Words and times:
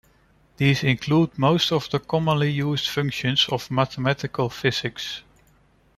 These 0.57 0.83
include 0.83 1.37
most 1.37 1.71
of 1.71 1.87
the 1.91 1.99
commonly 1.99 2.49
used 2.49 2.89
functions 2.89 3.45
of 3.49 3.69
mathematical 3.69 4.49
physics. 4.49 5.21